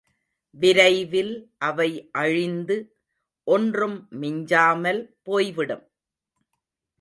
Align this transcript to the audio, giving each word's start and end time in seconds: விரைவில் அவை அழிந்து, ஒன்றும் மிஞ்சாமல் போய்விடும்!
விரைவில் 0.57 1.33
அவை 1.59 1.89
அழிந்து, 2.13 2.77
ஒன்றும் 3.47 3.97
மிஞ்சாமல் 4.19 5.01
போய்விடும்! 5.23 5.85